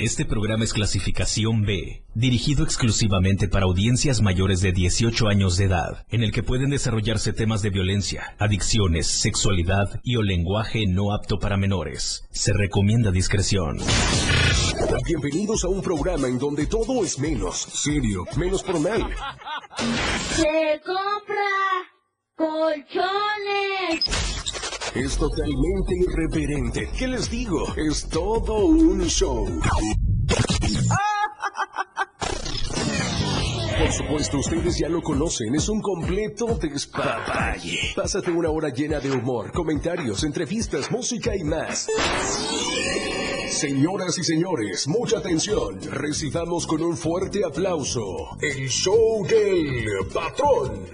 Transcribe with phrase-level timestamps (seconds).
[0.00, 6.06] Este programa es clasificación B, dirigido exclusivamente para audiencias mayores de 18 años de edad,
[6.08, 11.38] en el que pueden desarrollarse temas de violencia, adicciones, sexualidad y o lenguaje no apto
[11.38, 12.26] para menores.
[12.30, 13.76] Se recomienda discreción.
[15.04, 19.06] Bienvenidos a un programa en donde todo es menos serio, menos formal.
[20.34, 21.44] Se compra
[22.36, 24.39] colchones.
[24.94, 26.90] Es totalmente irreverente.
[26.98, 27.64] ¿Qué les digo?
[27.76, 29.46] Es todo un show.
[33.78, 37.78] Por supuesto, ustedes ya lo conocen, es un completo despapalle.
[37.94, 41.88] Pásate una hora llena de humor, comentarios, entrevistas, música y más.
[43.48, 45.78] Señoras y señores, mucha atención.
[45.88, 50.86] Recibamos con un fuerte aplauso el show del patrón.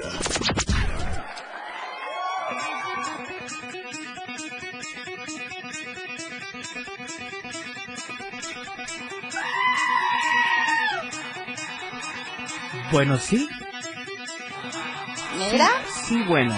[12.97, 13.47] Bueno, sí.
[16.07, 16.55] Sí, bueno.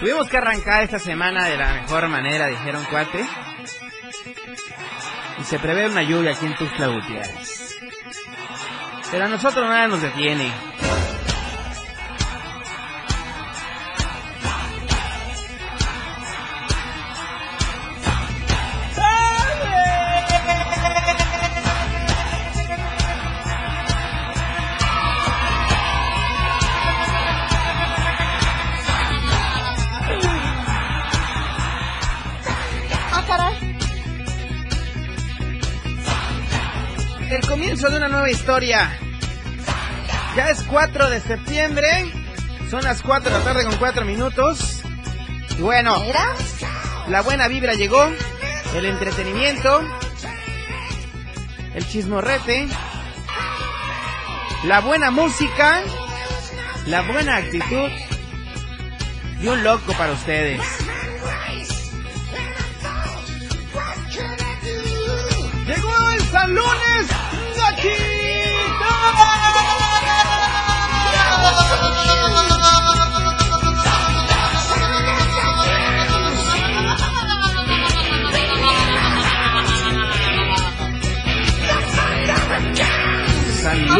[0.00, 3.22] Tuvimos que arrancar esta semana de la mejor manera, dijeron cuate.
[5.38, 7.78] Y se prevé una lluvia aquí en Tuxtla Gutiérrez.
[9.10, 10.50] Pero a nosotros nada nos detiene.
[38.58, 38.98] Historia.
[40.34, 42.12] Ya es 4 de septiembre.
[42.68, 44.82] Son las 4 de la tarde con 4 minutos.
[45.56, 45.96] Y bueno,
[47.08, 48.04] la buena vibra llegó.
[48.74, 49.80] El entretenimiento.
[51.72, 52.66] El chismorrete.
[54.64, 55.80] La buena música.
[56.86, 57.90] La buena actitud.
[59.40, 60.60] Y un loco para ustedes.
[65.64, 66.97] Llegó el San Lunes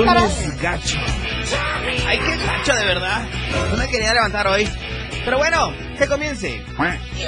[0.05, 0.99] Lunes Gacho.
[2.07, 3.27] Ay, qué gacho de verdad.
[3.71, 4.69] No me quería levantar hoy.
[5.25, 6.63] Pero bueno, que comience.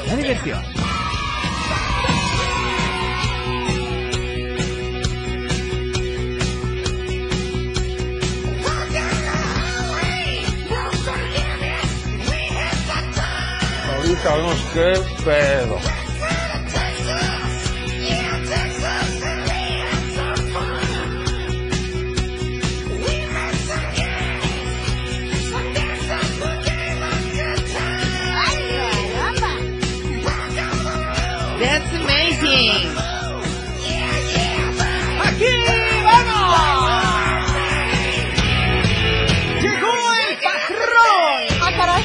[0.07, 0.63] La diversión.
[13.97, 15.90] Ahorita vemos qué pedo.
[35.25, 35.57] Aquí
[36.05, 36.51] vamos.
[39.61, 42.05] Llegó el patrón Ah, caray.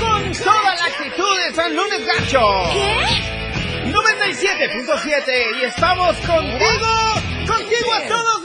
[0.00, 2.40] con toda la actitud de San Lunes Gacho.
[2.72, 3.92] ¿Qué?
[3.92, 7.14] 97.7 y estamos contigo,
[7.46, 8.42] contigo a todos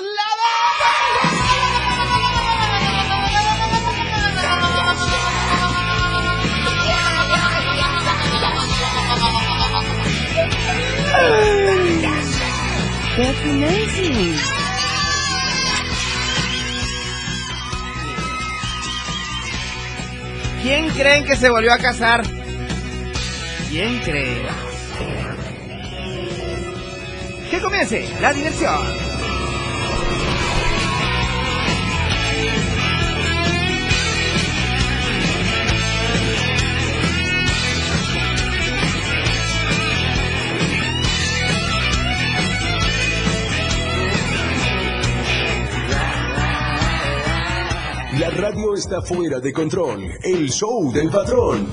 [13.17, 14.35] That's amazing.
[20.61, 22.23] ¿Quién creen que se volvió a casar?
[23.69, 24.41] ¿Quién cree?
[27.49, 29.10] Que comience la diversión.
[48.21, 50.07] La radio está fuera de control.
[50.21, 51.67] El show del patrón.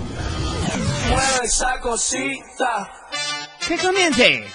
[1.10, 2.90] Mueve esa cosita.
[3.68, 4.46] Que comience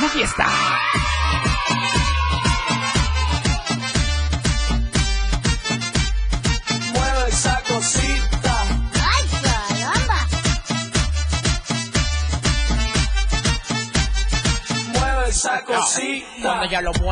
[0.00, 0.46] la fiesta.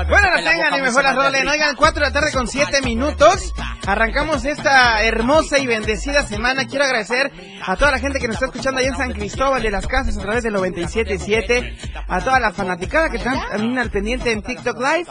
[0.09, 1.49] Bueno, la tengan y mejor las rolen.
[1.49, 3.55] Oigan, 4 de la tarde con 7 minutos.
[3.87, 6.67] Arrancamos esta hermosa y bendecida semana.
[6.67, 7.33] Quiero agradecer
[7.65, 10.17] a toda la gente que nos está escuchando allá en San Cristóbal de las Casas
[10.17, 14.79] a través del 97.7, a toda la fanaticada que están también al pendiente en TikTok
[14.79, 15.07] Live,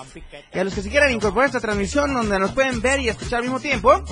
[0.53, 3.09] y a los que se quieran incorporar a esta transmisión donde nos pueden ver y
[3.09, 4.03] escuchar al mismo tiempo.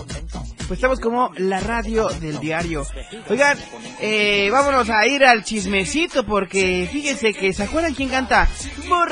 [0.68, 2.86] Pues estamos como la radio del diario.
[3.30, 3.58] Oigan,
[4.02, 8.50] eh, vámonos a ir al chismecito porque fíjense que ¿se acuerdan quién canta?
[8.86, 9.10] Amor.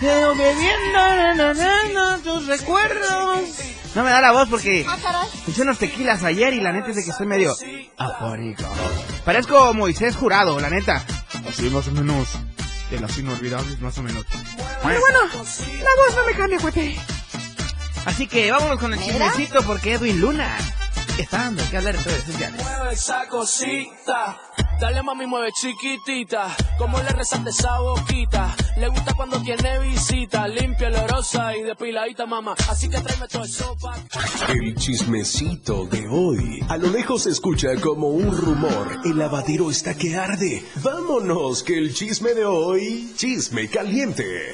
[0.00, 3.40] Pero bebiendo na, na, na, na, tus recuerdos.
[3.94, 5.28] No me da la voz porque Ah, caray.
[5.44, 7.56] Puse unos tequilas ayer y la neta es de que estoy medio
[7.96, 8.62] afónico.
[9.24, 11.04] Parezco Moisés Jurado, la neta.
[11.48, 12.28] Así más o menos.
[12.90, 14.24] De las inolvidables, más o menos.
[14.82, 16.96] Pero bueno, la voz no me cambia, cuete.
[18.04, 20.56] Así que vámonos con el chismecito porque Edwin Luna
[21.22, 22.62] está dando que hablar en redes sociales.
[22.62, 24.38] Mueve esa cosita.
[24.80, 26.54] Dale mami, mueve chiquitita.
[26.78, 28.54] Como le resalte esa boquita.
[28.76, 30.46] Le gusta cuando tiene visita.
[30.48, 32.54] Limpia, olorosa y depiladita, mamá.
[32.68, 34.52] Así que tráeme todo eso pa' acá.
[34.52, 36.60] El chismecito de hoy.
[36.68, 39.00] A lo lejos se escucha como un rumor.
[39.04, 40.62] El lavadero está que arde.
[40.82, 43.12] Vámonos, que el chisme de hoy.
[43.16, 44.52] Chisme caliente.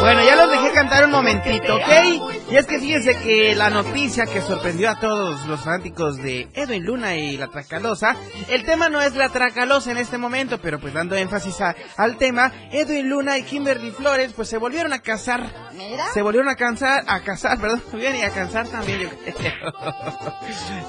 [0.00, 2.32] Bueno, ya los dejé cantar un momentito, ¿ok?
[2.50, 6.84] Y es que fíjense que la noticia que sorprendió a todos los fanáticos de Edwin
[6.84, 8.16] Luna y la Tracalosa,
[8.48, 12.16] el tema no es la Tracalosa en este momento, pero pues dando énfasis a- al
[12.16, 15.44] tema, Edwin Luna y Kimberly Flores pues se volvieron a casar.
[15.74, 16.06] Mira.
[16.14, 19.74] Se volvieron a cansar, a casar, perdón, bien, y a cansar también, yo creo.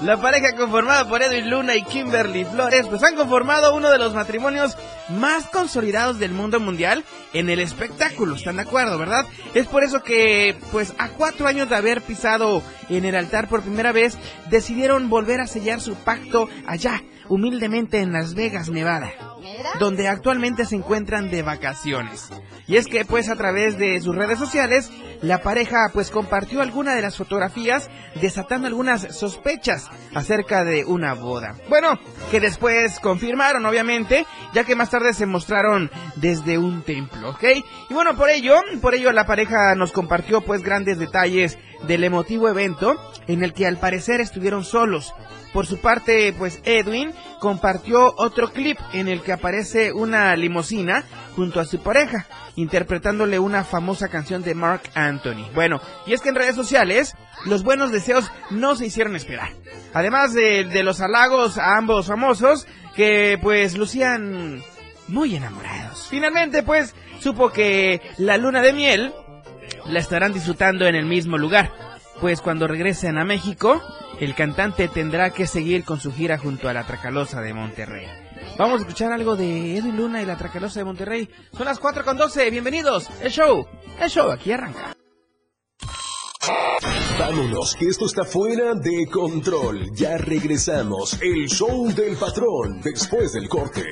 [0.02, 4.14] La pareja conformada por Edwin Luna y Kimberly Flores, pues han conformado uno de los
[4.14, 4.78] matrimonios
[5.10, 7.04] más consolidados del mundo mundial
[7.34, 9.26] en el espectáculo, ¿están de acuerdo, verdad?
[9.54, 13.62] Es por eso que, pues a cuatro años de haber pisado en el altar por
[13.62, 14.16] primera vez,
[14.50, 19.12] decidieron volver a sellar su pacto allá, humildemente en Las Vegas, Nevada
[19.78, 22.30] donde actualmente se encuentran de vacaciones.
[22.66, 24.90] Y es que pues a través de sus redes sociales,
[25.22, 27.90] la pareja pues compartió alguna de las fotografías
[28.20, 31.56] desatando algunas sospechas acerca de una boda.
[31.68, 31.98] Bueno,
[32.30, 37.44] que después confirmaron obviamente, ya que más tarde se mostraron desde un templo, ¿ok?
[37.88, 42.48] Y bueno, por ello, por ello la pareja nos compartió pues grandes detalles del emotivo
[42.48, 42.96] evento
[43.26, 45.14] en el que al parecer estuvieron solos.
[45.52, 51.04] Por su parte, pues Edwin compartió otro clip en el que aparece una limusina
[51.34, 55.48] junto a su pareja, interpretándole una famosa canción de Mark Anthony.
[55.54, 57.14] Bueno, y es que en redes sociales
[57.46, 59.50] los buenos deseos no se hicieron esperar.
[59.92, 64.62] Además de, de los halagos a ambos famosos, que pues lucían
[65.08, 66.06] muy enamorados.
[66.08, 69.12] Finalmente, pues, supo que la luna de miel
[69.86, 71.72] la estarán disfrutando en el mismo lugar,
[72.20, 73.80] pues cuando regresen a México,
[74.20, 78.06] el cantante tendrá que seguir con su gira junto a la Tracalosa de Monterrey.
[78.58, 81.28] Vamos a escuchar algo de Edwin Luna y la Tracalosa de Monterrey.
[81.56, 83.66] Son las 4 con 12, bienvenidos, el show,
[84.00, 84.94] el show aquí arranca.
[87.18, 89.90] Vámonos, que esto está fuera de control.
[89.94, 91.20] Ya regresamos.
[91.20, 93.84] El show del patrón después del corte.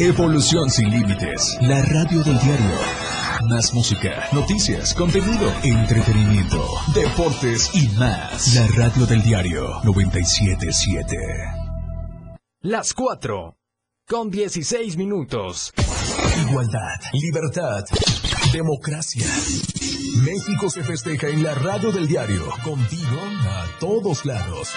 [0.00, 1.58] Evolución sin límites.
[1.60, 2.78] La radio del diario.
[3.50, 6.64] Más música, noticias, contenido, entretenimiento,
[6.94, 8.54] deportes y más.
[8.54, 11.16] La radio del diario 977.
[12.60, 13.56] Las 4.
[14.06, 15.72] Con 16 minutos.
[16.48, 17.82] Igualdad, libertad,
[18.52, 19.26] democracia.
[20.22, 22.44] México se festeja en la radio del diario.
[22.62, 23.18] Contigo
[23.48, 24.74] a todos lados.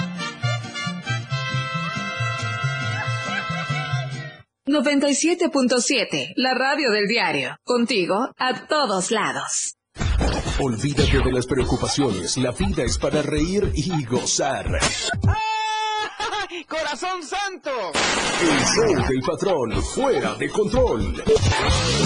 [4.72, 7.58] 97.7, la radio del diario.
[7.63, 9.75] Contigo a todos lados.
[10.60, 12.38] Olvídate de las preocupaciones.
[12.38, 14.66] La vida es para reír y gozar.
[16.68, 17.72] ¡Corazón santo!
[18.42, 21.24] El show del patrón fuera de control.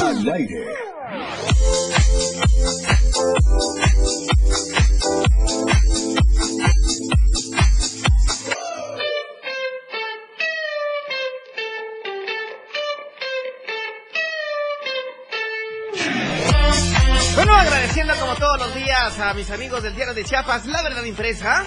[0.02, 0.66] Al aire.
[17.36, 21.04] Bueno, agradeciendo como todos los días a mis amigos del diario de Chiapas, La Verdad
[21.04, 21.66] Impresa,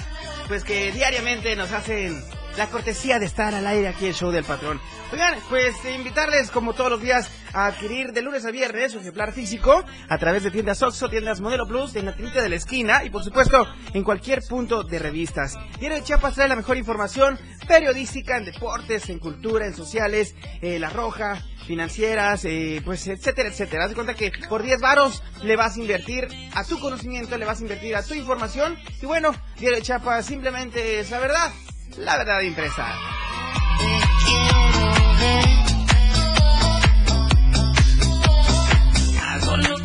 [0.48, 2.24] pues que diariamente nos hacen
[2.58, 4.80] la cortesía de estar al aire aquí el show del patrón.
[5.12, 9.32] Oigan, pues invitarles como todos los días a adquirir de lunes a viernes su ejemplar
[9.32, 13.04] físico a través de tiendas Oxxo, tiendas Modelo Plus, en la tiendita de la esquina
[13.04, 15.54] y por supuesto en cualquier punto de revistas.
[15.78, 17.38] Diario de Chiapas trae la mejor información
[17.68, 23.84] periodística en deportes, en cultura, en sociales, eh, La Roja, financieras, eh, pues etcétera, etcétera.
[23.84, 27.44] Haz de cuenta que por 10 varos le vas a invertir a tu conocimiento, le
[27.44, 31.52] vas a invertir a tu información y bueno, Diario de Chiapas simplemente es la verdad,
[31.96, 32.86] la verdad impresa.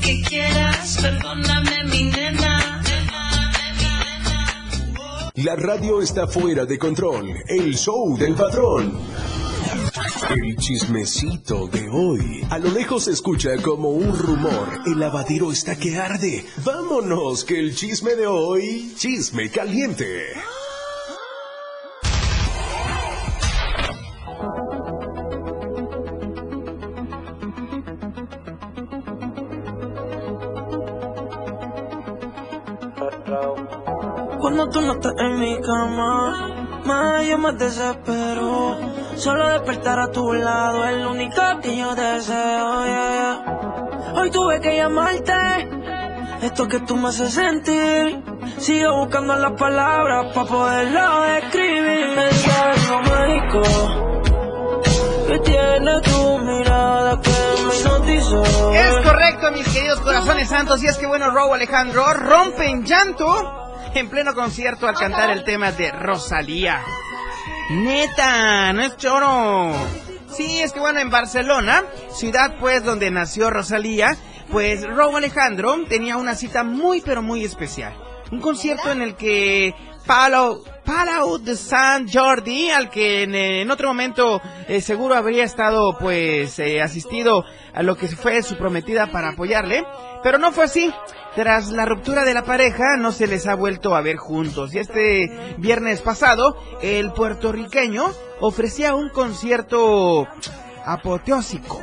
[0.03, 2.81] que quieras, perdóname mi nena.
[5.35, 7.33] La radio está fuera de control.
[7.47, 8.99] El show del patrón.
[10.29, 12.45] El chismecito de hoy.
[12.49, 14.67] A lo lejos se escucha como un rumor.
[14.85, 16.45] El lavadero está que arde.
[16.63, 18.93] Vámonos, que el chisme de hoy.
[18.97, 20.33] Chisme caliente.
[34.43, 36.49] Cuando tú no estás en mi cama,
[36.83, 38.77] más yo me desespero.
[39.15, 42.83] Solo despertar a tu lado es lo único que yo deseo.
[42.83, 43.45] yeah.
[44.17, 45.31] Hoy tuve que llamarte,
[46.41, 48.21] esto que tú me haces sentir.
[48.57, 52.19] Sigo buscando las palabras para poderlo describir.
[52.29, 53.61] Es algo mágico
[55.25, 57.31] que tiene tu mirada que
[57.65, 58.73] me hipnotizó.
[58.73, 60.83] Es correcto, mis queridos corazones santos.
[60.83, 63.62] Y es que bueno, Robo Alejandro rompe en llanto
[63.95, 66.81] en pleno concierto al cantar el tema de Rosalía.
[67.69, 69.71] Neta, no es choro.
[70.35, 74.17] Sí, es que bueno, en Barcelona, ciudad pues donde nació Rosalía,
[74.51, 77.93] pues Robo Alejandro tenía una cita muy pero muy especial.
[78.31, 83.87] Un concierto en el que Palau, Palau de San Jordi, al que en, en otro
[83.87, 89.29] momento eh, seguro habría estado pues eh, asistido a lo que fue su prometida para
[89.29, 89.85] apoyarle,
[90.23, 90.93] pero no fue así.
[91.35, 94.79] Tras la ruptura de la pareja no se les ha vuelto a ver juntos y
[94.79, 100.27] este viernes pasado el puertorriqueño ofrecía un concierto
[100.85, 101.81] apoteósico.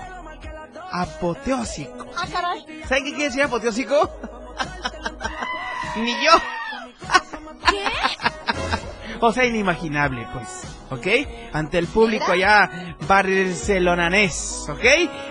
[0.93, 2.07] Apoteósico.
[2.17, 2.27] Ah.
[2.89, 4.11] ¿Saben qué quiere decir apoteósico?
[5.97, 6.33] Ni yo.
[9.21, 10.49] O sea, inimaginable, pues,
[10.91, 11.07] ¿ok?
[11.53, 14.85] Ante el público allá barcelonanés, ¿ok?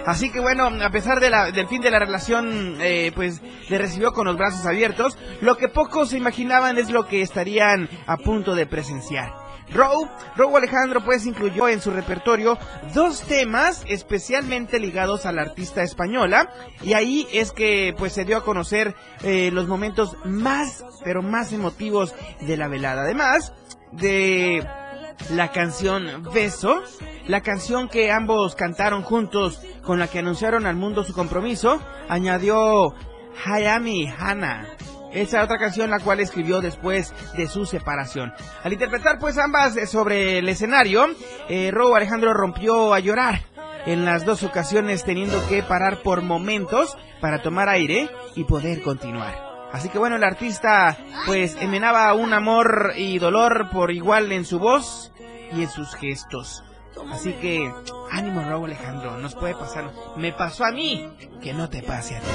[0.06, 3.78] Así que bueno, a pesar de la- del fin de la relación, eh, pues le
[3.78, 5.18] recibió con los brazos abiertos.
[5.42, 9.34] Lo que pocos se imaginaban es lo que estarían a punto de presenciar.
[9.72, 12.58] Row, Row Alejandro pues incluyó en su repertorio
[12.96, 16.50] dos temas especialmente ligados a la artista española
[16.82, 21.54] y ahí es que pues se dio a conocer eh, los momentos más pero más
[21.54, 23.04] emotivos de la velada.
[23.04, 23.54] Además
[23.92, 24.66] de
[25.32, 26.82] la canción Beso,
[27.28, 32.94] la canción que ambos cantaron juntos con la que anunciaron al mundo su compromiso, añadió
[33.46, 34.68] Hayami Hana.
[35.12, 38.32] Esa otra canción la cual escribió después de su separación.
[38.64, 41.08] Al interpretar pues ambas eh, sobre el escenario,
[41.48, 43.42] eh, Robo Alejandro rompió a llorar
[43.86, 49.49] en las dos ocasiones teniendo que parar por momentos para tomar aire y poder continuar.
[49.72, 54.60] Así que bueno, el artista pues emanaba un amor y dolor por igual en su
[54.60, 55.12] voz
[55.54, 56.64] y en sus gestos.
[57.12, 57.72] Así que
[58.12, 59.92] ánimo Robo Alejandro, nos puede pasar.
[60.18, 61.08] Me pasó a mí,
[61.42, 62.28] que no te pase a ti.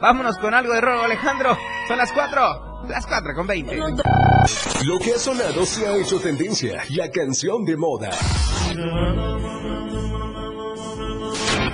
[0.00, 1.56] Vámonos con algo de Robo Alejandro.
[1.86, 3.76] Son las 4, las 4 con 20.
[4.84, 6.82] Lo que ha sonado se ha hecho tendencia.
[6.90, 8.10] La canción de moda.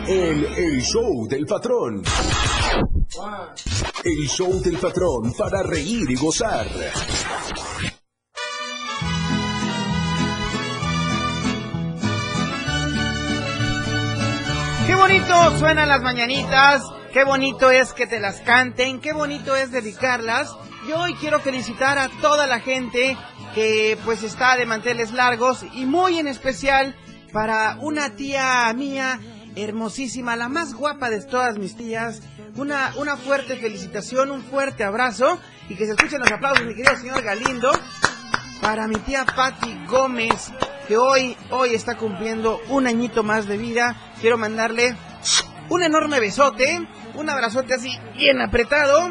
[0.08, 2.02] En el show del patrón.
[4.08, 6.64] El show del patrón para reír y gozar.
[14.86, 16.82] Qué bonito suenan las mañanitas,
[17.12, 20.54] qué bonito es que te las canten, qué bonito es dedicarlas.
[20.88, 23.18] Yo hoy quiero felicitar a toda la gente
[23.56, 26.94] que pues está de manteles largos y muy en especial
[27.32, 29.18] para una tía mía
[29.56, 32.22] hermosísima, la más guapa de todas mis tías.
[32.56, 36.96] Una, una fuerte felicitación, un fuerte abrazo y que se escuchen los aplausos, mi querido
[36.96, 37.72] señor Galindo
[38.60, 40.52] para mi tía Patti Gómez,
[40.88, 43.96] que hoy, hoy está cumpliendo un añito más de vida.
[44.20, 44.96] Quiero mandarle
[45.68, 49.10] un enorme besote, un abrazote así bien apretado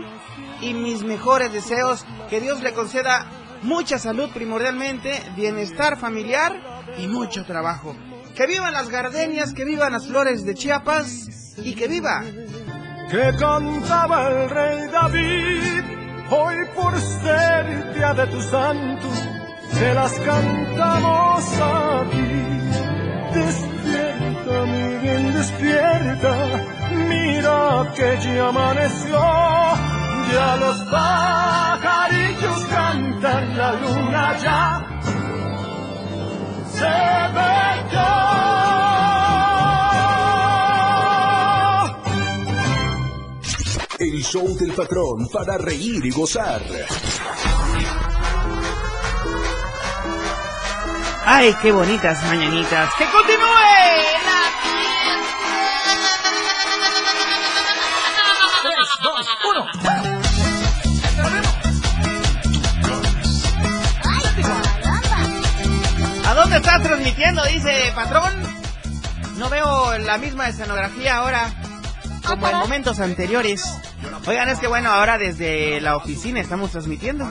[0.61, 2.05] y mis mejores deseos.
[2.29, 3.27] Que Dios le conceda
[3.61, 7.95] mucha salud primordialmente, bienestar familiar y mucho trabajo.
[8.35, 12.23] Que vivan las gardenias, que vivan las flores de Chiapas y que viva
[13.09, 15.83] que cantaba el rey David,
[16.31, 19.07] hoy por ser día de tu santo,
[19.73, 23.39] te las cantamos a ti.
[23.39, 26.35] Despierta, mi bien, despierta,
[27.09, 29.19] mira que ya amaneció,
[30.31, 34.94] ya los pajarillos cantan, la luna ya
[43.97, 46.61] El show del patrón para reír y gozar.
[51.25, 52.89] ¡Ay, qué bonitas mañanitas!
[52.97, 53.45] ¡Que continúe!
[58.63, 59.94] la dos, uno.
[66.55, 67.43] Dónde estás transmitiendo?
[67.43, 68.33] Dice patrón.
[69.37, 71.53] No veo la misma escenografía ahora
[72.25, 73.61] como en momentos anteriores.
[74.25, 77.29] Oigan, es que bueno, ahora desde la oficina estamos transmitiendo.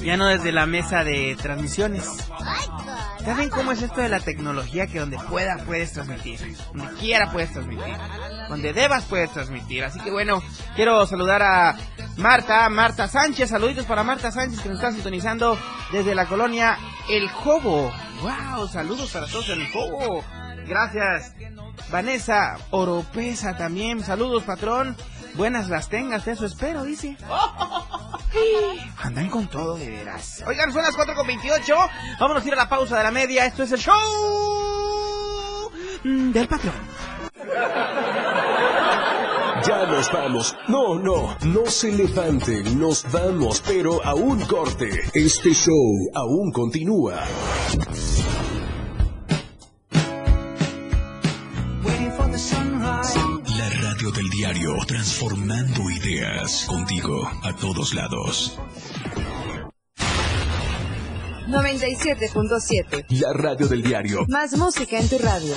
[0.00, 2.04] Ya no desde la mesa de transmisiones.
[3.24, 4.88] ¿Saben cómo es esto de la tecnología?
[4.88, 6.40] Que donde pueda puedes transmitir.
[6.74, 7.94] Donde quiera puedes transmitir.
[8.48, 9.84] Donde debas puedes transmitir.
[9.84, 10.42] Así que bueno,
[10.74, 11.76] quiero saludar a
[12.16, 13.50] Marta, Marta Sánchez.
[13.50, 15.56] Saluditos para Marta Sánchez que nos está sintonizando
[15.92, 16.76] desde la colonia
[17.10, 17.92] El Jobo.
[18.22, 18.68] ¡Wow!
[18.68, 20.24] Saludos para todos en El Jobo.
[20.66, 21.34] Gracias.
[21.90, 24.00] Vanessa Oropesa también.
[24.04, 24.96] Saludos, patrón.
[25.34, 27.16] Buenas las tengas, eso espero, dice.
[28.98, 30.44] Andan con todo, de veras.
[30.46, 31.74] Oigan, son las 4 con 28.
[32.20, 33.44] Vámonos a ir a la pausa de la media.
[33.44, 33.92] Esto es el show
[36.04, 36.74] del patrón.
[39.66, 40.56] Ya nos vamos.
[40.68, 44.88] No, no, no se levanten, nos vamos, pero a un corte.
[45.12, 47.24] Este show aún continúa.
[53.58, 58.58] La radio del diario, transformando ideas contigo a todos lados.
[61.48, 63.06] 97.7.
[63.20, 65.54] La radio del diario, Más música en tu radio.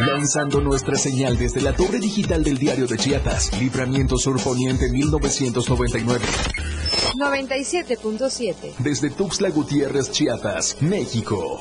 [0.00, 6.24] Lanzando nuestra señal desde la torre digital del diario de Chiapas, Libramiento Sur Poniente 1999.
[7.16, 8.74] 97.7.
[8.78, 11.60] Desde Tuxtla Gutiérrez, Chiapas, México.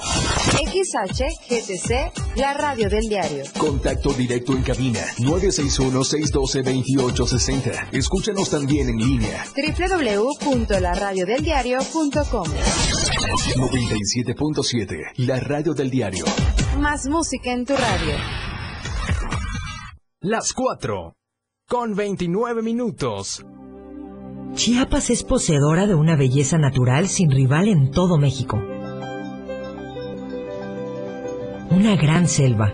[0.52, 3.44] XH GTC, la radio del diario.
[3.58, 7.90] Contacto directo en cabina 961-612-2860.
[7.94, 12.48] Escúchanos también en línea www.laradiodeldiario.com.
[13.16, 15.14] 97.7.
[15.18, 16.26] La radio del diario.
[16.80, 18.16] Más música en tu radio.
[20.22, 21.14] Las 4.
[21.68, 23.46] Con 29 minutos.
[24.54, 28.58] Chiapas es poseedora de una belleza natural sin rival en todo México.
[31.70, 32.74] Una gran selva,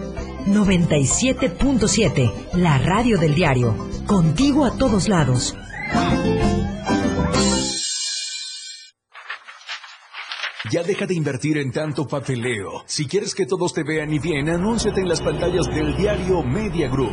[0.45, 3.75] 97.7, la radio del diario.
[4.05, 5.55] Contigo a todos lados.
[10.71, 12.83] Ya deja de invertir en tanto papeleo.
[12.85, 16.87] Si quieres que todos te vean y bien, anúnciate en las pantallas del diario Media
[16.87, 17.11] Group.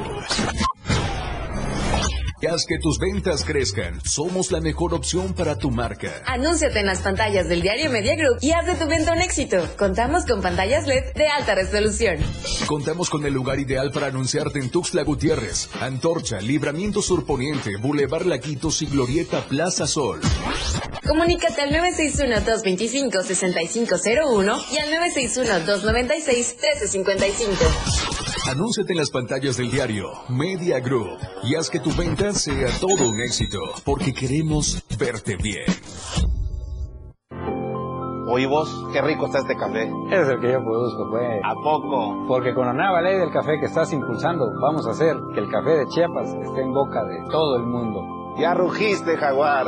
[2.40, 4.01] Y haz que tus ventas crezcan.
[4.05, 6.22] Somos la mejor opción para tu marca.
[6.24, 9.57] Anúnciate en las pantallas del diario Media Group y haz de tu venta un éxito.
[9.77, 12.18] Contamos con pantallas LED de alta resolución.
[12.66, 18.83] Contamos con el lugar ideal para anunciarte en Tuxtla Gutiérrez, Antorcha, Libramiento Surponiente, Boulevard Laquitos
[18.83, 20.20] y Glorieta Plaza Sol.
[21.07, 24.90] Comunícate al 961-225-6501 y al
[25.66, 28.27] 961-296-1355.
[28.46, 33.09] Anúnciate en las pantallas del diario Media Group y haz que tu venta sea todo
[33.09, 35.64] un éxito, porque queremos verte bien.
[38.31, 39.90] Oye vos, qué rico está este café.
[40.11, 41.40] Es el que yo produzco, pues.
[41.42, 42.27] ¿A poco?
[42.29, 45.51] Porque con la nueva ley del café que estás impulsando, vamos a hacer que el
[45.51, 48.37] café de Chiapas esté en boca de todo el mundo.
[48.38, 49.66] Ya rugiste, jaguar.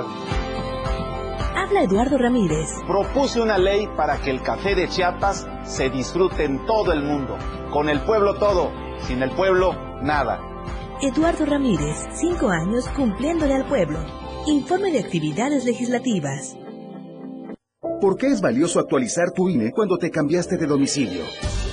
[1.57, 2.69] Habla Eduardo Ramírez.
[2.87, 7.39] Propuse una ley para que el café de Chiapas se disfrute en todo el mundo.
[7.73, 10.41] Con el pueblo todo, sin el pueblo nada.
[11.01, 13.99] Eduardo Ramírez, cinco años cumpliéndole al pueblo.
[14.47, 16.57] Informe de actividades legislativas.
[18.01, 21.23] ¿Por qué es valioso actualizar tu INE cuando te cambiaste de domicilio?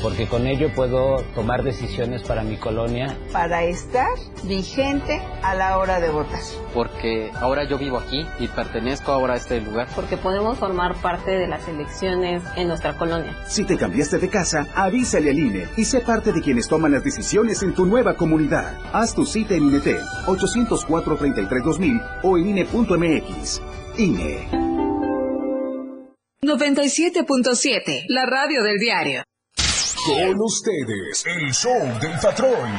[0.02, 3.18] Porque con ello puedo tomar decisiones para mi colonia.
[3.32, 4.10] Para estar
[4.44, 6.40] vigente a la hora de votar.
[6.74, 9.88] Porque ahora yo vivo aquí y pertenezco ahora a este lugar.
[9.96, 13.36] Porque podemos formar parte de las elecciones en nuestra colonia.
[13.48, 17.04] Si te cambiaste de casa, avísale al INE y sé parte de quienes toman las
[17.04, 18.78] decisiones en tu nueva comunidad.
[18.94, 23.62] Haz tu cita en INET 804-33-2000 o en INE.mx.
[23.98, 24.68] INE.
[26.42, 29.24] 97.7, la radio del diario.
[30.08, 32.72] Con ustedes, el show del patrón.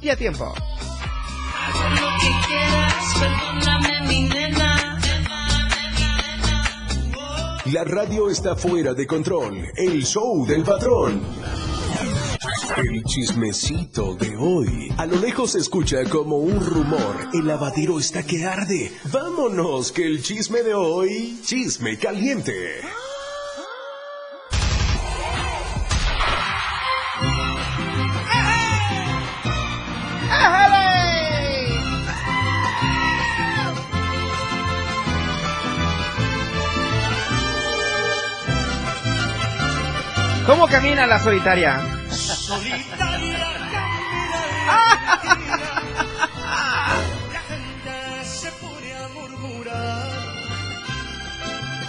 [0.00, 0.54] y a tiempo.
[7.66, 9.68] La radio está fuera de control.
[9.76, 11.20] El show del patrón.
[12.76, 14.88] El chismecito de hoy.
[14.96, 17.28] A lo lejos se escucha como un rumor.
[17.34, 18.90] El lavadero está que arde.
[19.12, 21.38] Vámonos, que el chisme de hoy.
[21.44, 22.80] Chisme caliente.
[40.46, 42.03] ¿Cómo camina la solitaria?
[42.46, 43.38] Solitaria
[47.32, 50.10] La gente se pone a murmurar.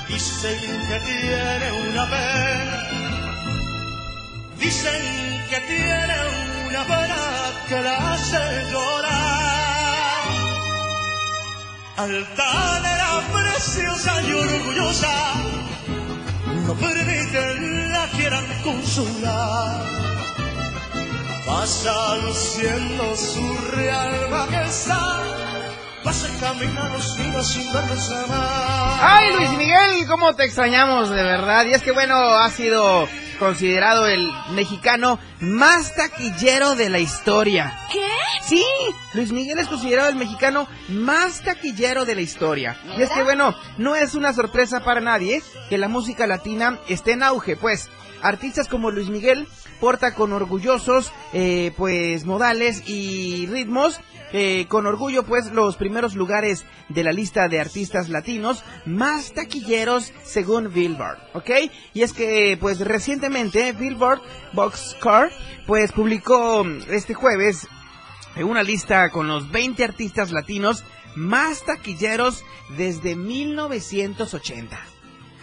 [0.07, 2.77] Dicen que tiene una pena.
[4.57, 5.03] Dicen
[5.49, 6.15] que tiene
[6.69, 7.21] una pena
[7.67, 10.23] que la hace llorar.
[11.97, 15.33] Altanera, preciosa y orgullosa
[16.65, 20.14] no permiten la quieran consolar.
[21.45, 25.21] Pasa luciendo su real majestad,
[26.03, 27.31] pasa caminando sin.
[28.99, 31.65] Ay, Luis Miguel, cómo te extrañamos, de verdad.
[31.67, 37.77] Y es que bueno, ha sido considerado el mexicano más taquillero de la historia.
[37.91, 38.07] ¿Qué?
[38.41, 38.65] Sí,
[39.13, 42.75] Luis Miguel es considerado el mexicano más taquillero de la historia.
[42.97, 47.11] Y es que bueno, no es una sorpresa para nadie que la música latina esté
[47.11, 47.89] en auge, pues
[48.21, 49.47] artistas como Luis Miguel
[49.79, 53.99] porta con orgullosos eh, pues modales y ritmos
[54.33, 60.11] eh, con orgullo pues los primeros lugares de la lista de artistas latinos más taquilleros
[60.23, 61.49] según Billboard, ¿ok?
[61.93, 64.21] Y es que pues recientemente Billboard
[64.53, 65.31] Boxcar
[65.67, 67.67] pues publicó este jueves
[68.37, 70.83] una lista con los 20 artistas latinos
[71.15, 72.43] más taquilleros
[72.77, 74.94] desde 1980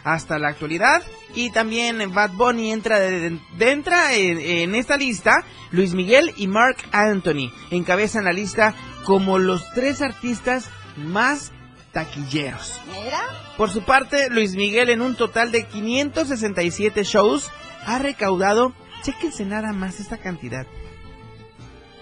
[0.04, 1.02] hasta la actualidad.
[1.34, 5.44] Y también Bad Bunny entra, de, de- entra en, en esta lista.
[5.70, 11.52] Luis Miguel y Mark Anthony encabezan la lista como los tres artistas más
[11.92, 12.80] taquilleros.
[12.86, 13.20] ¿Mira?
[13.56, 17.50] Por su parte, Luis Miguel en un total de 567 shows
[17.86, 20.66] ha recaudado, chéquense nada más esta cantidad,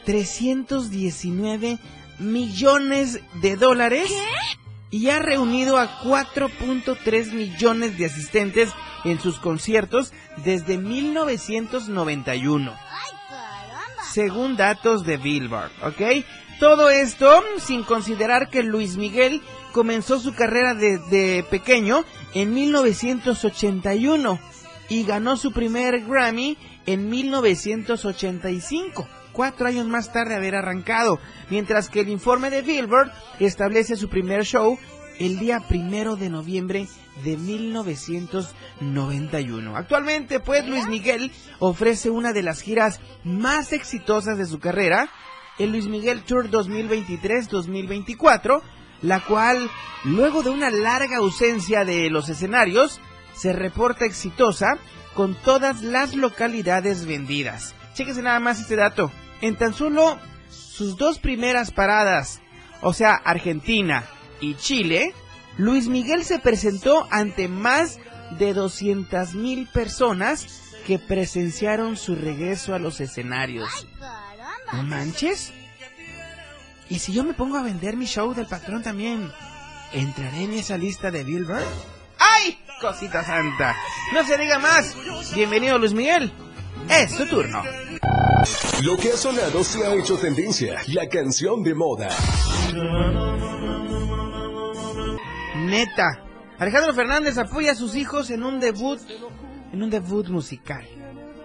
[0.05, 1.79] 319
[2.19, 4.11] millones de dólares
[4.91, 8.71] y ha reunido a 4.3 millones de asistentes
[9.05, 10.13] en sus conciertos
[10.45, 12.91] desde 1991
[14.11, 16.25] según datos de Billboard, ¿ok?
[16.59, 19.41] Todo esto sin considerar que Luis Miguel
[19.73, 24.39] comenzó su carrera desde pequeño en 1981
[24.89, 31.19] y ganó su primer Grammy en 1985, cuatro años más tarde de haber arrancado,
[31.51, 34.79] mientras que el informe de Billboard establece su primer show
[35.19, 36.89] el día primero de noviembre
[37.23, 39.77] de 1991.
[39.77, 45.11] Actualmente, pues, Luis Miguel ofrece una de las giras más exitosas de su carrera,
[45.59, 48.63] el Luis Miguel Tour 2023-2024,
[49.03, 49.69] la cual,
[50.05, 52.99] luego de una larga ausencia de los escenarios,
[53.35, 54.79] se reporta exitosa
[55.15, 57.75] con todas las localidades vendidas.
[57.95, 59.11] Chéquese nada más este dato.
[59.41, 60.19] En tan solo
[60.51, 62.41] sus dos primeras paradas,
[62.83, 64.05] o sea, Argentina
[64.41, 65.15] y Chile,
[65.57, 67.99] Luis Miguel se presentó ante más
[68.39, 73.87] de 200 mil personas que presenciaron su regreso a los escenarios.
[74.73, 75.53] ¿No manches?
[76.89, 79.31] ¿Y si yo me pongo a vender mi show del patrón también?
[79.93, 81.67] ¿Entraré en esa lista de Billboard?
[82.19, 82.59] ¡Ay!
[82.81, 83.77] Cosita santa.
[84.13, 84.95] No se diga más.
[85.35, 86.33] Bienvenido Luis Miguel.
[86.89, 87.63] Es su turno.
[88.83, 90.81] Lo que ha sonado se ha hecho tendencia.
[90.89, 92.09] La canción de moda.
[95.57, 96.25] Neta.
[96.59, 99.01] Alejandro Fernández apoya a sus hijos en un debut,
[99.73, 100.87] en un debut musical.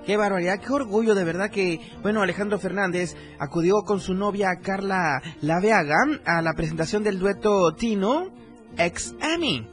[0.06, 5.22] Qué barbaridad, qué orgullo de verdad que, bueno, Alejandro Fernández acudió con su novia Carla
[5.42, 8.30] Laveaga a la presentación del dueto Tino
[8.78, 9.68] ex Amy,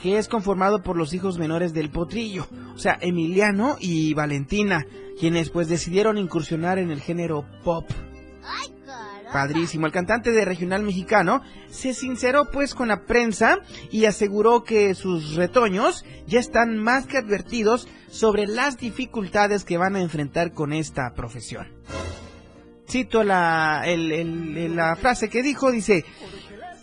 [0.00, 4.86] que es conformado por los hijos menores del potrillo, o sea, Emiliano y Valentina,
[5.18, 7.90] quienes pues decidieron incursionar en el género pop.
[9.32, 9.86] Padrísimo.
[9.86, 15.36] El cantante de regional mexicano se sinceró pues con la prensa y aseguró que sus
[15.36, 21.14] retoños ya están más que advertidos sobre las dificultades que van a enfrentar con esta
[21.14, 21.68] profesión.
[22.86, 26.04] Cito la, la frase que dijo, dice,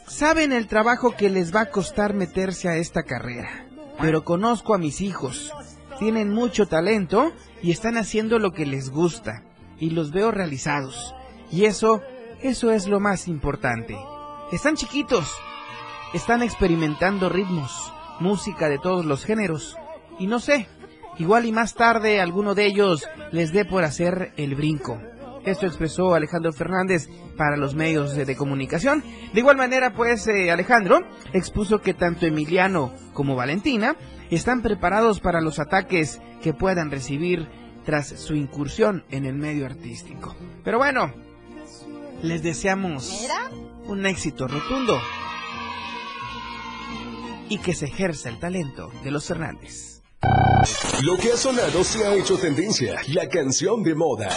[0.09, 3.67] saben el trabajo que les va a costar meterse a esta carrera,
[4.01, 5.53] pero conozco a mis hijos,
[5.99, 9.43] tienen mucho talento y están haciendo lo que les gusta
[9.77, 11.15] y los veo realizados.
[11.51, 12.01] Y eso
[12.41, 13.97] eso es lo más importante.
[14.53, 15.29] Están chiquitos,
[16.13, 17.91] están experimentando ritmos,
[18.21, 19.75] música de todos los géneros,
[20.19, 20.69] y no sé,
[21.17, 25.01] igual y más tarde alguno de ellos les dé por hacer el brinco.
[25.45, 29.03] Esto expresó Alejandro Fernández para los medios de, comunicación.
[29.33, 31.01] De igual manera, pues eh, Alejandro
[31.33, 33.95] expuso que tanto Emiliano como Valentina
[34.29, 37.47] están preparados para los ataques que puedan recibir
[37.85, 40.35] tras su incursión en el medio artístico.
[40.63, 41.13] Pero bueno,
[42.21, 43.27] les deseamos
[43.85, 44.99] un éxito rotundo
[47.49, 49.88] y que se ejerza el talento de los Fernández.
[51.03, 54.29] Lo que ha sonado se ha hecho tendencia, la canción de moda.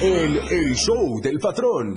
[0.00, 1.96] El, el show del patrón.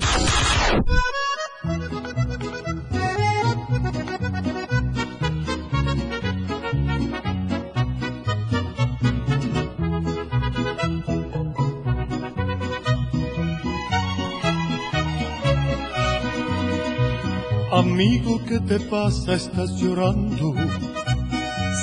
[17.84, 19.34] Amigo, ¿qué te pasa?
[19.34, 20.56] Estás llorando.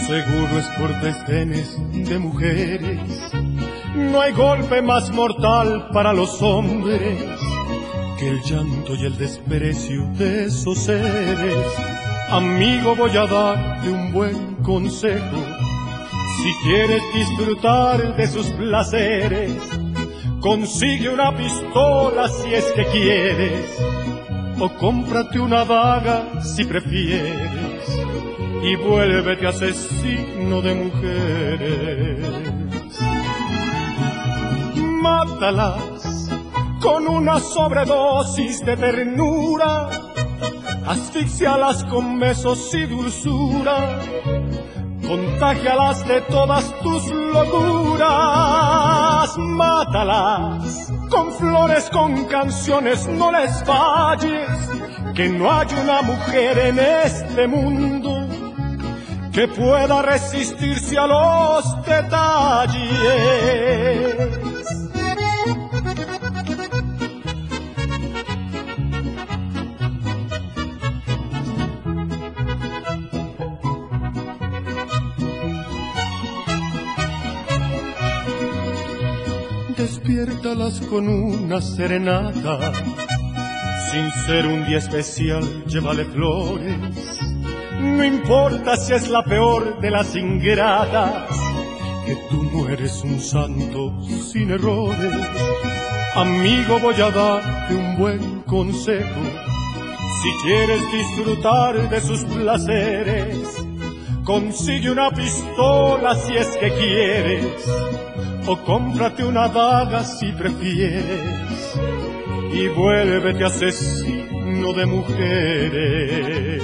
[0.06, 1.76] Seguro es por desdenes
[2.08, 2.98] de mujeres.
[3.94, 7.22] No hay golpe más mortal para los hombres
[8.18, 11.66] que el llanto y el desprecio de esos seres.
[12.30, 15.44] Amigo, voy a darte un buen consejo.
[16.42, 19.52] Si quieres disfrutar de sus placeres,
[20.40, 23.89] consigue una pistola si es que quieres
[24.60, 27.88] o cómprate una daga si prefieres
[28.62, 32.18] y vuélvete asesino de mujeres.
[34.76, 36.30] Mátalas
[36.82, 39.88] con una sobredosis de ternura,
[40.86, 43.98] asfixialas con besos y dulzura,
[45.06, 48.08] contagialas de todas tus locuras,
[49.38, 54.48] mátalas con flores, con canciones, no les falles,
[55.14, 58.28] que no hay una mujer en este mundo
[59.32, 62.80] que pueda resistirse a los detalles.
[80.88, 82.72] Con una serenata.
[83.92, 87.20] Sin ser un día especial, llévale flores.
[87.80, 91.28] No importa si es la peor de las ingratas,
[92.04, 95.14] que tú no eres un santo sin errores.
[96.16, 99.20] Amigo, voy a darte un buen consejo.
[100.22, 103.38] Si quieres disfrutar de sus placeres,
[104.24, 108.00] consigue una pistola si es que quieres
[108.46, 111.78] o cómprate una daga si prefieres
[112.52, 116.62] y vuélvete asesino de mujeres.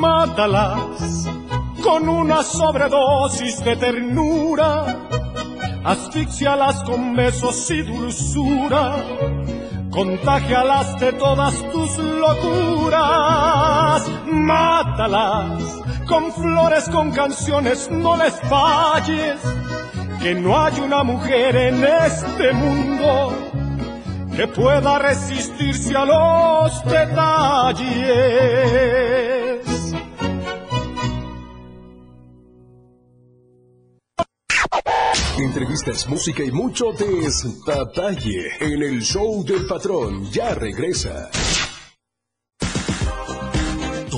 [0.00, 1.28] Mátalas
[1.82, 4.84] con una sobredosis de ternura,
[5.84, 8.96] asfixialas con besos y dulzura,
[9.90, 13.00] contagialas de todas tus locuras,
[14.26, 19.38] mátalas con flores, con canciones, no les falles,
[20.22, 23.34] que no hay una mujer en este mundo
[24.34, 28.38] que pueda resistirse a los detalles.
[35.38, 40.30] Entrevistas, música y mucho despapalle en el show del patrón.
[40.32, 41.30] Ya regresa.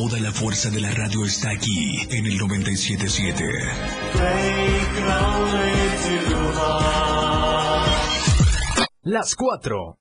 [0.01, 3.45] Toda la fuerza de la radio está aquí en el 977.
[9.03, 9.99] Las 4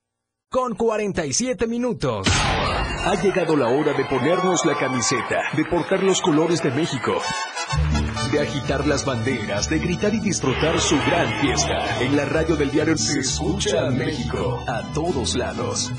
[0.48, 2.26] con 47 minutos.
[2.30, 7.20] Ha llegado la hora de ponernos la camiseta, de portar los colores de México
[8.30, 12.00] de agitar las banderas, de gritar y disfrutar su gran fiesta.
[12.00, 15.90] En la radio del diario se escucha a México a todos lados.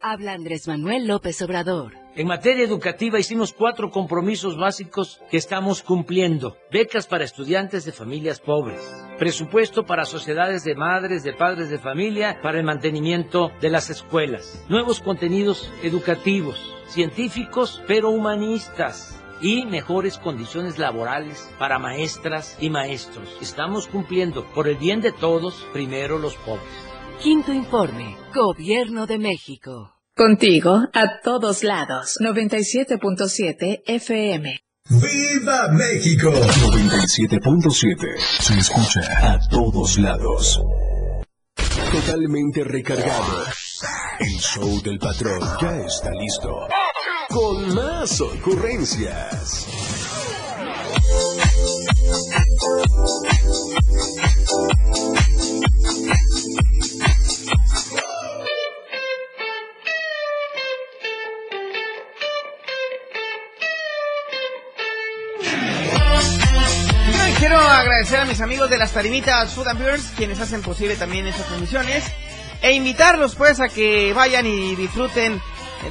[0.00, 1.92] Habla Andrés Manuel López Obrador.
[2.14, 6.56] En materia educativa hicimos cuatro compromisos básicos que estamos cumpliendo.
[6.70, 8.80] Becas para estudiantes de familias pobres.
[9.18, 14.64] Presupuesto para sociedades de madres, de padres de familia, para el mantenimiento de las escuelas.
[14.68, 23.36] Nuevos contenidos educativos, científicos pero humanistas y mejores condiciones laborales para maestras y maestros.
[23.42, 26.87] Estamos cumpliendo por el bien de todos, primero los pobres.
[27.20, 28.16] Quinto informe.
[28.32, 29.92] Gobierno de México.
[30.14, 32.16] Contigo a todos lados.
[32.20, 34.60] 97.7 FM.
[34.88, 36.30] ¡Viva México!
[36.30, 38.16] 97.7.
[38.40, 39.00] Se escucha
[39.32, 40.62] a todos lados.
[41.90, 43.44] Totalmente recargado.
[44.20, 46.68] El show del patrón ya está listo.
[47.30, 49.66] Con más ocurrencias.
[67.78, 71.46] Agradecer a mis amigos de las tarimitas Food and Beers, quienes hacen posible también estas
[71.46, 72.02] transmisiones,
[72.60, 75.40] e invitarlos pues a que vayan y disfruten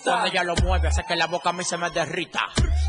[0.04, 2.40] Cuando ella lo mueve, hace que la boca a mí se me derrita.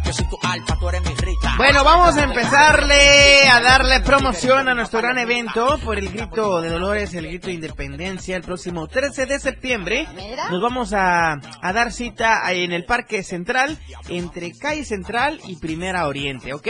[0.05, 1.55] Yo soy tu alfa, tú eres mi rita.
[1.57, 6.69] Bueno, vamos a empezarle a darle promoción a nuestro gran evento por el grito de
[6.69, 10.07] Dolores, el grito de Independencia, el próximo 13 de septiembre.
[10.49, 16.07] Nos vamos a, a dar cita en el Parque Central, entre Calle Central y Primera
[16.07, 16.67] Oriente, ¿ok?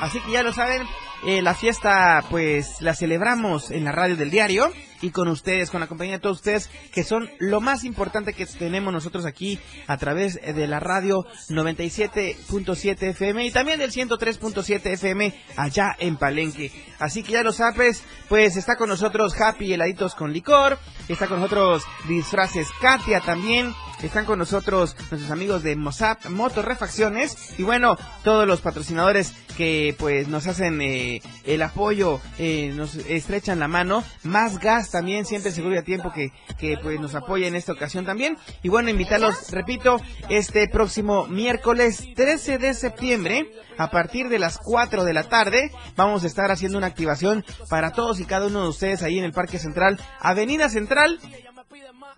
[0.00, 0.82] Así que ya lo saben,
[1.26, 4.72] eh, la fiesta pues la celebramos en la radio del diario
[5.02, 8.46] y con ustedes, con la compañía de todos ustedes, que son lo más importante que
[8.46, 15.34] tenemos nosotros aquí a través de la radio 97.7 FM y también del 103.7 FM
[15.56, 16.72] allá en Palenque.
[16.98, 21.40] Así que ya lo sabes, pues está con nosotros Happy Heladitos con Licor, está con
[21.40, 27.96] nosotros Disfraces Katia también, están con nosotros nuestros amigos de Mozap Moto Refacciones y bueno,
[28.24, 34.04] todos los patrocinadores que pues nos hacen eh, el apoyo, eh, nos estrechan la mano,
[34.22, 37.72] más gas también, siempre seguro y a tiempo que, que pues nos apoya en esta
[37.72, 38.36] ocasión también.
[38.62, 45.04] Y bueno, invitarlos, repito, este próximo miércoles 13 de septiembre, a partir de las 4
[45.04, 48.68] de la tarde, vamos a estar haciendo una activación para todos y cada uno de
[48.68, 51.18] ustedes ahí en el Parque Central, Avenida Central,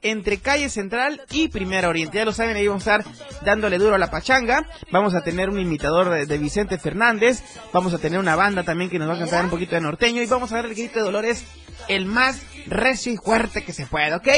[0.03, 2.19] entre calle central y Primera Oriente.
[2.19, 3.13] Ya lo saben, ahí vamos a estar
[3.45, 4.67] dándole duro a la pachanga.
[4.91, 7.43] Vamos a tener un imitador de, Vicente Fernández.
[7.73, 10.23] Vamos a tener una banda también que nos va a cantar un poquito de norteño.
[10.23, 11.45] Y vamos a dar el grito de Dolores
[11.89, 14.29] el más recio y fuerte que se pueda, ¿ok?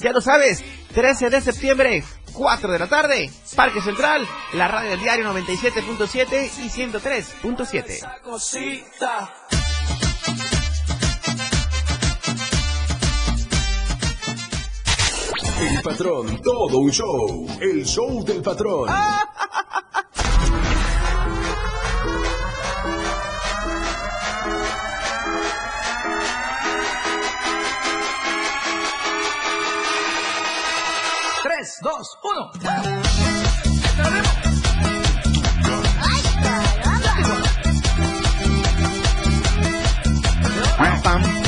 [0.00, 0.62] Ya lo sabes,
[0.94, 6.68] 13 de septiembre, 4 de la tarde, Parque Central, la radio del diario 97.7 y
[6.70, 9.63] 103.7.
[15.64, 17.46] El patrón, todo un show.
[17.58, 18.86] El show del patrón.
[31.42, 32.50] Tres, dos, uno.
[40.76, 41.43] Pam, pam, pam, pam,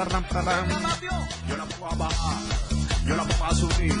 [0.00, 2.36] Yo la pongo a bajar,
[3.04, 3.94] yo la pongo a subir.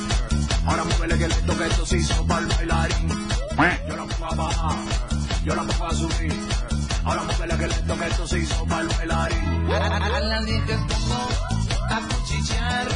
[0.64, 3.28] Ahora muévele que esto que esto se hizo para el bailarín.
[3.86, 4.76] Yo la pongo a bajar,
[5.44, 6.34] yo la pongo a subir.
[7.04, 9.72] Ahora muévele que esto que esto se hizo para el bailarín.
[9.72, 10.78] A la dije
[11.90, 12.88] a cuchichear,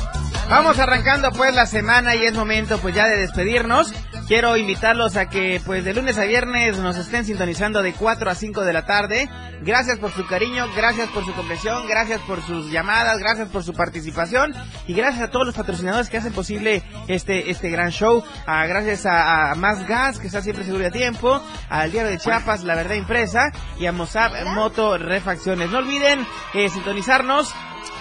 [0.49, 3.93] Vamos arrancando pues la semana y es momento pues ya de despedirnos.
[4.29, 8.35] Quiero invitarlos a que pues de lunes a viernes nos estén sintonizando de 4 a
[8.35, 9.29] 5 de la tarde.
[9.63, 13.73] Gracias por su cariño, gracias por su comprensión, gracias por sus llamadas, gracias por su
[13.73, 14.55] participación
[14.87, 18.23] y gracias a todos los patrocinadores que hacen posible este este gran show.
[18.47, 22.19] Ah, gracias a, a Más Gas que está siempre seguro a tiempo, al Diario de
[22.19, 25.71] Chiapas, La Verdad Impresa y a Mozart Moto Refacciones.
[25.71, 27.53] No olviden eh, sintonizarnos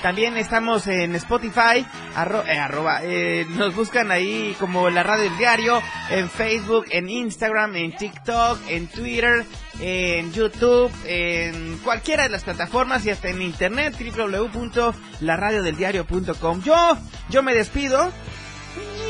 [0.04, 1.84] también estamos en Spotify,
[2.14, 7.10] arro, eh, arroba, eh, nos buscan ahí como la radio del diario, en Facebook, en
[7.10, 9.46] Instagram, en TikTok, en Twitter,
[9.80, 16.64] en YouTube, en cualquiera de las plataformas y hasta en internet, www.laradiodeldiario.com.
[16.64, 16.98] Yo,
[17.30, 18.12] yo me despido.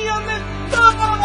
[0.05, 1.22] Yo me...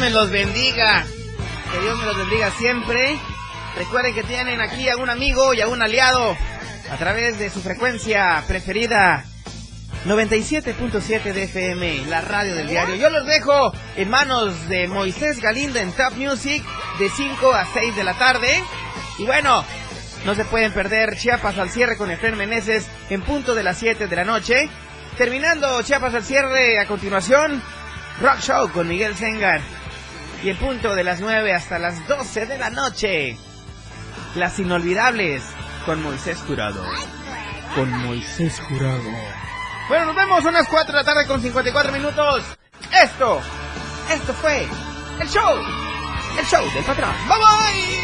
[0.00, 1.04] me los bendiga.
[1.70, 3.18] Que Dios me los bendiga siempre.
[3.76, 6.36] Recuerden que tienen aquí a un amigo y a un aliado
[6.90, 9.24] a través de su frecuencia preferida.
[10.06, 12.94] 97.7 de FM, la radio del diario.
[12.94, 16.64] Yo los dejo en manos de Moisés Galindo en Top Music
[16.98, 18.64] de 5 a 6 de la tarde.
[19.18, 19.62] Y bueno,
[20.24, 24.06] no se pueden perder Chiapas al cierre con Efren Meneses en punto de las 7
[24.06, 24.70] de la noche.
[25.18, 27.62] Terminando Chiapas al cierre a continuación,
[28.22, 29.60] Rock Show con Miguel Sengar.
[30.42, 33.36] Y en punto de las 9 hasta las 12 de la noche,
[34.34, 35.42] Las Inolvidables
[35.84, 36.82] con Moisés Jurado.
[37.74, 39.02] Con Moisés Jurado.
[39.88, 42.42] Bueno, nos vemos a las 4 de la tarde con 54 minutos.
[43.02, 43.40] Esto,
[44.10, 44.66] esto fue
[45.20, 45.58] el show,
[46.38, 47.14] el show del patrón.
[47.28, 48.00] Bye bye.